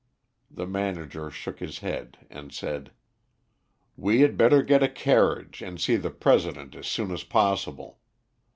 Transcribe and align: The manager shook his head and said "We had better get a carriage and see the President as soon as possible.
The 0.49 0.65
manager 0.65 1.29
shook 1.29 1.59
his 1.59 1.77
head 1.77 2.25
and 2.31 2.51
said 2.51 2.89
"We 3.95 4.21
had 4.21 4.35
better 4.35 4.63
get 4.63 4.81
a 4.81 4.89
carriage 4.89 5.61
and 5.61 5.79
see 5.79 5.95
the 5.95 6.09
President 6.09 6.73
as 6.73 6.87
soon 6.87 7.11
as 7.11 7.23
possible. 7.23 7.99